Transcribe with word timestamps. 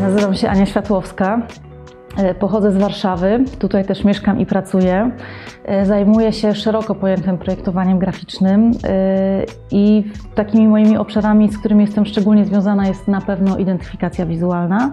Nazywam 0.00 0.34
się 0.34 0.48
Ania 0.48 0.66
Światłowska. 0.66 1.42
E, 2.16 2.34
Pochodzę 2.34 2.72
z 2.72 2.76
Warszawy, 2.76 3.44
tutaj 3.58 3.84
też 3.84 4.04
mieszkam 4.04 4.40
i 4.40 4.46
pracuję. 4.46 5.10
E, 5.64 5.86
Zajmuję 5.86 6.32
się 6.32 6.54
szeroko 6.54 6.94
pojętym 6.94 7.38
projektowaniem 7.38 7.98
graficznym 7.98 8.70
e, 8.84 9.44
i 9.70 10.04
takimi 10.34 10.68
moimi 10.68 10.96
obszarami, 10.96 11.52
z 11.52 11.58
którymi 11.58 11.84
jestem 11.84 12.06
szczególnie 12.06 12.44
związana, 12.44 12.86
jest 12.86 13.08
na 13.08 13.20
pewno 13.20 13.56
identyfikacja 13.58 14.26
wizualna, 14.26 14.92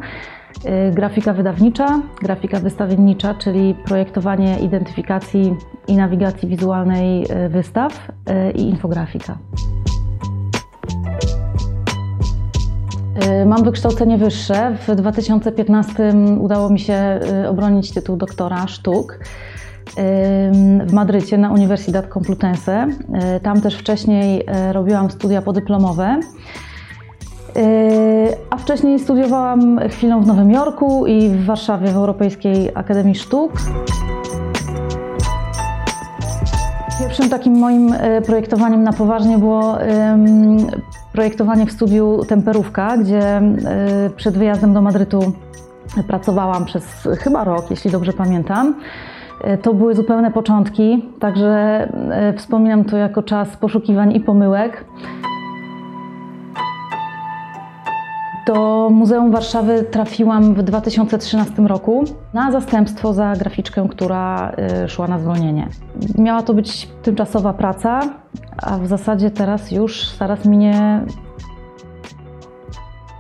grafika 0.92 1.34
wydawnicza, 1.34 2.00
grafika 2.22 2.60
wystawiennicza, 2.60 3.34
czyli 3.34 3.76
projektowanie 3.86 4.60
identyfikacji 4.60 5.56
i 5.88 5.96
nawigacji 5.96 6.50
wizualnej 6.50 7.28
wystaw 7.50 8.12
i 8.56 8.62
infografika. 8.62 9.38
Mam 13.46 13.64
wykształcenie 13.64 14.18
wyższe. 14.18 14.78
W 14.88 14.96
2015 14.96 16.14
udało 16.40 16.70
mi 16.70 16.80
się 16.80 17.20
y, 17.44 17.50
obronić 17.50 17.92
tytuł 17.92 18.18
doktora 18.18 18.68
sztuk 18.68 19.20
ym, 19.98 20.88
w 20.88 20.94
Madrycie 20.94 21.38
na 21.38 21.52
Universidad 21.52 22.08
Complutense. 22.08 22.88
Y, 23.38 23.40
Tam 23.40 23.62
też 23.62 23.76
wcześniej 23.76 24.42
y, 24.70 24.74
robiłam 24.74 25.12
studia 25.12 25.42
podyplomowe. 25.42 26.20
Y, 27.58 27.62
A 28.50 28.58
wcześniej 28.58 29.00
studiowałam 29.00 29.80
chwilę 29.90 30.22
w 30.22 30.28
Nowym 30.28 30.52
Jorku 30.52 31.08
i 31.08 31.30
w 31.30 31.46
Warszawie 31.46 31.88
w 31.88 31.96
Europejskiej 31.96 32.72
Akademii 32.76 33.16
Sztuk. 33.16 33.52
Pierwszym 37.00 37.30
takim 37.30 37.60
moim 37.60 37.96
projektowaniem 38.26 38.84
na 38.84 38.94
poważnie 38.94 39.38
było 39.38 39.78
projektowanie 41.14 41.66
w 41.66 41.72
studiu 41.72 42.22
Temperówka, 42.28 42.98
gdzie 42.98 43.22
e, 43.22 43.42
przed 44.16 44.38
wyjazdem 44.38 44.74
do 44.74 44.82
Madrytu 44.82 45.34
pracowałam 46.08 46.66
przez 46.66 47.08
chyba 47.20 47.44
rok, 47.44 47.66
jeśli 47.70 47.92
dobrze 47.92 48.14
pamiętam. 48.14 48.76
E, 49.44 49.58
To 49.58 49.74
były 49.74 49.96
zupełne 49.96 50.32
początki, 50.32 51.10
także 51.20 51.50
e, 52.12 52.34
wspominam 52.38 52.86
to 52.86 52.98
jako 52.98 53.24
czas 53.24 53.58
poszukiwań 53.58 54.16
i 54.16 54.20
pomyłek. 54.20 54.86
Do 58.46 58.90
Muzeum 58.90 59.32
Warszawy 59.32 59.84
trafiłam 59.84 60.54
w 60.54 60.64
2013 60.64 61.62
roku 61.62 62.04
na 62.34 62.52
zastępstwo 62.52 63.14
za 63.14 63.34
graficzkę, 63.34 63.88
która 63.90 64.52
y, 64.84 64.90
szła 64.90 65.08
na 65.08 65.20
zwolnienie. 65.20 65.68
Miała 66.18 66.44
to 66.44 66.54
być 66.54 66.88
tymczasowa 67.04 67.54
praca, 67.54 68.02
a 68.58 68.78
w 68.78 68.88
zasadzie 68.88 69.32
teraz 69.32 69.72
już 69.72 70.10
zaraz 70.10 70.46
minie 70.46 71.06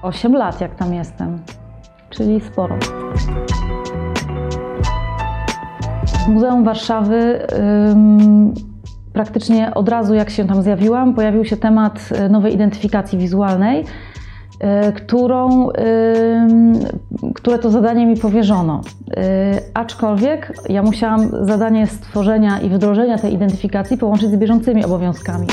8 0.01 0.35
lat, 0.35 0.61
jak 0.61 0.75
tam 0.75 0.93
jestem, 0.93 1.39
czyli 2.09 2.41
sporo. 2.41 2.75
Muzeum 6.27 6.63
Warszawy 6.63 7.47
praktycznie 9.13 9.73
od 9.73 9.89
razu, 9.89 10.13
jak 10.13 10.29
się 10.29 10.47
tam 10.47 10.61
zjawiłam, 10.61 11.13
pojawił 11.13 11.45
się 11.45 11.57
temat 11.57 12.09
y, 12.25 12.29
nowej 12.29 12.53
identyfikacji 12.53 13.17
wizualnej, 13.17 13.85
którą, 14.95 15.69
ym, 15.69 16.79
które 17.35 17.59
to 17.59 17.71
zadanie 17.71 18.05
mi 18.05 18.17
powierzono. 18.17 18.81
Y, 18.81 19.13
Aczkolwiek 19.73 20.53
ja 20.69 20.83
musiałam 20.83 21.45
zadanie 21.45 21.87
stworzenia 21.87 22.59
i 22.59 22.69
wdrożenia 22.69 23.17
tej 23.17 23.33
identyfikacji 23.33 23.97
połączyć 23.97 24.29
z 24.29 24.35
bieżącymi 24.35 24.85
obowiązkami. 24.85 25.47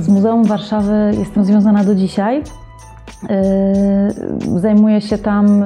Z 0.00 0.08
Muzeum 0.08 0.44
Warszawy 0.44 1.14
jestem 1.18 1.44
związana 1.44 1.84
do 1.84 1.94
dzisiaj. 1.94 2.42
Zajmuję 4.56 5.00
się 5.00 5.18
tam 5.18 5.64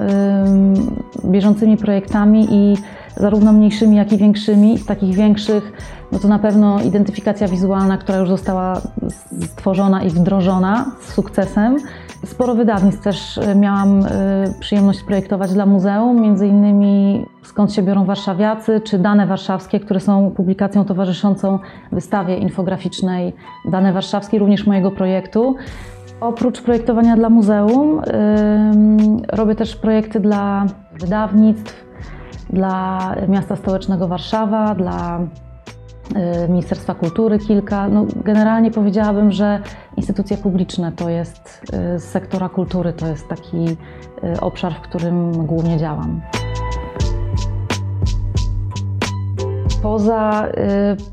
bieżącymi 1.24 1.76
projektami 1.76 2.46
i 2.50 2.76
zarówno 3.16 3.52
mniejszymi, 3.52 3.96
jak 3.96 4.12
i 4.12 4.16
większymi. 4.16 4.78
Z 4.78 4.86
takich 4.86 5.16
większych, 5.16 5.72
no 6.12 6.18
to 6.18 6.28
na 6.28 6.38
pewno 6.38 6.80
identyfikacja 6.80 7.48
wizualna, 7.48 7.98
która 7.98 8.18
już 8.18 8.28
została 8.28 8.80
stworzona 9.42 10.02
i 10.02 10.10
wdrożona 10.10 10.92
z 11.00 11.12
sukcesem. 11.12 11.76
Sporo 12.26 12.54
wydawnictw 12.54 13.02
też 13.02 13.40
yy, 13.46 13.54
miałam 13.54 14.00
yy, 14.00 14.06
przyjemność 14.60 15.02
projektować 15.02 15.52
dla 15.52 15.66
muzeum, 15.66 16.20
między 16.20 16.46
innymi 16.46 17.24
Skąd 17.50 17.72
się 17.72 17.82
biorą 17.82 18.04
warszawiacy, 18.04 18.80
czy 18.80 18.98
Dane 18.98 19.26
Warszawskie, 19.26 19.80
które 19.80 20.00
są 20.00 20.30
publikacją 20.30 20.84
towarzyszącą 20.84 21.58
wystawie 21.92 22.36
infograficznej 22.36 23.32
Dane 23.70 23.92
Warszawskie, 23.92 24.38
również 24.38 24.66
mojego 24.66 24.90
projektu. 24.90 25.56
Oprócz 26.20 26.62
projektowania 26.62 27.16
dla 27.16 27.30
muzeum, 27.30 28.02
ym, 28.72 29.22
robię 29.28 29.54
też 29.54 29.76
projekty 29.76 30.20
dla 30.20 30.66
wydawnictw, 31.00 31.89
dla 32.52 33.14
miasta 33.28 33.56
stołecznego 33.56 34.08
Warszawa, 34.08 34.74
dla 34.74 35.20
y, 36.44 36.48
Ministerstwa 36.48 36.94
Kultury 36.94 37.38
kilka. 37.38 37.88
No, 37.88 38.06
generalnie 38.24 38.70
powiedziałabym, 38.70 39.32
że 39.32 39.60
instytucje 39.96 40.36
publiczne 40.36 40.92
to 40.92 41.08
jest 41.08 41.62
y, 41.94 41.98
z 41.98 42.04
sektora 42.04 42.48
kultury, 42.48 42.92
to 42.92 43.06
jest 43.06 43.28
taki 43.28 43.76
y, 44.24 44.40
obszar, 44.40 44.74
w 44.74 44.80
którym 44.80 45.46
głównie 45.46 45.78
działam. 45.78 46.20
Poza 49.82 50.48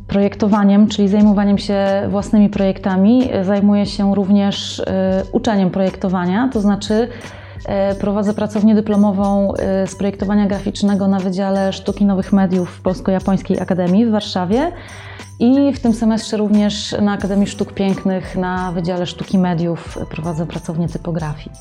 projektowaniem, 0.08 0.88
czyli 0.88 1.08
zajmowaniem 1.08 1.58
się 1.58 1.86
własnymi 2.10 2.50
projektami, 2.50 3.30
zajmuję 3.42 3.86
się 3.86 4.16
również 4.16 4.82
uczeniem 5.32 5.70
projektowania, 5.70 6.50
to 6.54 6.62
znaczy 6.62 7.08
prowadzę 8.00 8.34
pracownię 8.34 8.76
dyplomową 8.76 9.54
y, 9.54 9.88
z 9.88 9.96
projektowania 9.96 10.48
graficznego 10.48 11.08
na 11.08 11.20
Wydziale 11.20 11.74
Sztuki 11.74 12.06
Nowych 12.06 12.34
Mediów 12.34 12.70
w 12.70 12.82
Polsko-Japońskiej 12.82 13.60
Akademii 13.60 14.06
w 14.06 14.12
Warszawie 14.12 14.72
i 15.40 15.74
w 15.74 15.80
tym 15.80 15.94
semestrze 15.94 16.38
również 16.38 16.96
na 17.02 17.12
Akademii 17.12 17.48
Sztuk 17.48 17.74
Pięknych 17.74 18.36
na 18.36 18.72
Wydziale 18.72 19.06
Sztuki 19.06 19.38
Mediów 19.38 20.00
prowadzę 20.10 20.46
pracownię 20.46 20.88
typografii. 20.88 21.52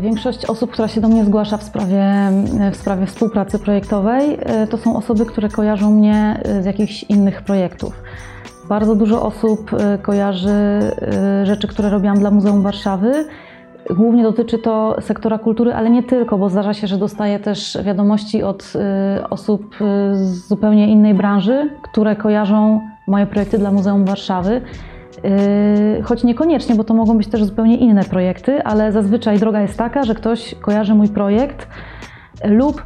Większość 0.00 0.44
osób, 0.44 0.70
która 0.70 0.88
się 0.88 1.00
do 1.00 1.08
mnie 1.08 1.24
zgłasza 1.24 1.56
w 1.56 1.62
sprawie, 1.62 2.30
w 2.72 2.76
sprawie 2.76 3.06
współpracy 3.06 3.58
projektowej, 3.58 4.38
e, 4.40 4.66
to 4.66 4.78
są 4.78 4.96
osoby, 4.96 5.26
które 5.26 5.48
kojarzą 5.48 5.90
mnie 5.90 6.40
e, 6.44 6.62
z 6.62 6.64
jakichś 6.64 7.02
innych 7.02 7.42
projektów. 7.42 8.02
Bardzo 8.68 8.94
dużo 8.94 9.22
osób 9.22 9.70
e, 9.72 9.98
kojarzy 9.98 10.50
e, 10.50 11.46
rzeczy, 11.46 11.68
które 11.68 11.90
robiłam 11.90 12.18
dla 12.18 12.30
Muzeum 12.30 12.62
Warszawy. 12.62 13.12
Głównie 13.90 14.22
dotyczy 14.22 14.58
to 14.58 14.96
sektora 15.00 15.38
kultury, 15.38 15.74
ale 15.74 15.90
nie 15.90 16.02
tylko, 16.02 16.38
bo 16.38 16.48
zdarza 16.48 16.74
się, 16.74 16.86
że 16.86 16.98
dostaję 16.98 17.38
też 17.38 17.78
wiadomości 17.84 18.42
od 18.42 18.72
e, 18.74 19.30
osób 19.30 19.76
z 20.12 20.48
zupełnie 20.48 20.88
innej 20.88 21.14
branży, 21.14 21.70
które 21.82 22.16
kojarzą 22.16 22.80
moje 23.06 23.26
projekty 23.26 23.58
dla 23.58 23.70
Muzeum 23.72 24.04
Warszawy. 24.04 24.60
Choć 26.04 26.24
niekoniecznie, 26.24 26.74
bo 26.74 26.84
to 26.84 26.94
mogą 26.94 27.18
być 27.18 27.28
też 27.28 27.44
zupełnie 27.44 27.76
inne 27.76 28.04
projekty, 28.04 28.62
ale 28.62 28.92
zazwyczaj 28.92 29.38
droga 29.38 29.60
jest 29.60 29.78
taka, 29.78 30.04
że 30.04 30.14
ktoś 30.14 30.54
kojarzy 30.54 30.94
mój 30.94 31.08
projekt 31.08 31.68
lub 32.44 32.82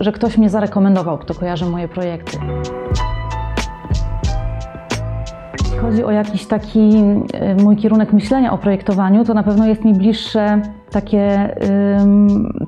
że 0.00 0.12
ktoś 0.12 0.38
mnie 0.38 0.50
zarekomendował, 0.50 1.18
kto 1.18 1.34
kojarzy 1.34 1.66
moje 1.66 1.88
projekty. 1.88 2.38
Jeśli 5.78 5.90
chodzi 5.90 6.04
o 6.04 6.10
jakiś 6.10 6.46
taki 6.46 6.90
yy, 6.90 7.56
mój 7.62 7.76
kierunek 7.76 8.12
myślenia 8.12 8.52
o 8.52 8.58
projektowaniu, 8.58 9.24
to 9.24 9.34
na 9.34 9.42
pewno 9.42 9.66
jest 9.66 9.84
mi 9.84 9.94
bliższe 9.94 10.62
takie, 10.90 11.56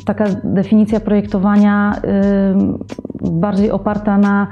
taka 0.04 0.24
definicja 0.44 1.00
projektowania 1.00 2.00
bardziej 3.22 3.70
oparta 3.70 4.18
na 4.18 4.46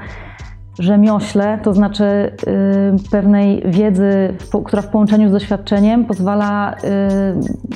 rzemiośle, 0.79 1.59
to 1.63 1.73
znaczy 1.73 2.03
y, 2.03 3.09
pewnej 3.11 3.63
wiedzy, 3.65 4.33
która 4.65 4.81
w 4.81 4.87
połączeniu 4.87 5.29
z 5.29 5.31
doświadczeniem 5.31 6.05
pozwala 6.05 6.75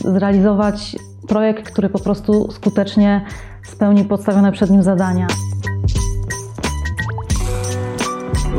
y, 0.04 0.12
zrealizować 0.12 0.96
projekt, 1.28 1.72
który 1.72 1.90
po 1.90 2.00
prostu 2.00 2.52
skutecznie 2.52 3.22
spełni 3.64 4.06
podstawione 4.06 4.52
przed 4.52 4.70
nim 4.70 4.84
zadania. 4.84 5.28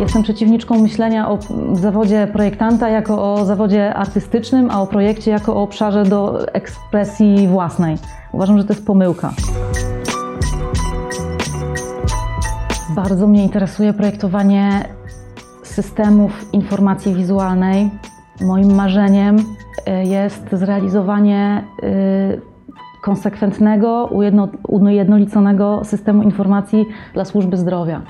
Jestem 0.04 0.22
przeciwniczką 0.22 0.78
myślenia 0.78 1.30
o 1.30 1.38
zawodzie 1.72 2.28
projektanta 2.32 2.88
jako 2.88 3.34
o 3.34 3.44
zawodzie 3.44 3.94
artystycznym, 3.94 4.70
a 4.70 4.82
o 4.82 4.86
projekcie 4.86 5.30
jako 5.30 5.56
o 5.56 5.62
obszarze 5.62 6.04
do 6.04 6.48
ekspresji 6.52 7.48
własnej. 7.48 7.96
Uważam, 8.32 8.58
że 8.58 8.64
to 8.64 8.72
jest 8.72 8.86
pomyłka. 8.86 9.32
Bardzo 12.94 13.26
mnie 13.26 13.42
interesuje 13.42 13.92
projektowanie 13.92 14.84
systemów 15.62 16.54
informacji 16.54 17.14
wizualnej. 17.14 17.90
Moim 18.40 18.74
marzeniem 18.74 19.36
y, 19.38 19.42
jest 20.04 20.44
zrealizowanie 20.52 21.64
y, 21.82 22.40
konsekwentnego, 23.02 24.08
ujedno- 24.12 24.48
ujednoliconego 24.68 25.80
systemu 25.84 26.22
informacji 26.22 26.86
dla 27.14 27.24
służby 27.24 27.56
zdrowia. 27.56 28.02